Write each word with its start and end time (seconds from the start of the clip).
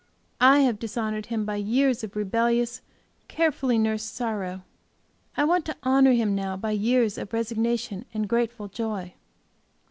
I 0.39 0.61
have 0.61 0.79
dishonored 0.79 1.27
Him 1.27 1.45
by 1.45 1.57
years 1.57 2.03
of 2.03 2.15
rebellious, 2.15 2.81
carefully 3.27 3.77
nursed 3.77 4.15
sorrow; 4.15 4.63
I 5.37 5.43
want 5.43 5.63
to 5.65 5.77
honor 5.83 6.13
Him 6.13 6.33
now 6.33 6.57
by 6.57 6.71
years 6.71 7.19
of 7.19 7.33
resignation 7.33 8.05
and 8.11 8.27
grateful 8.27 8.67
joy." 8.67 9.13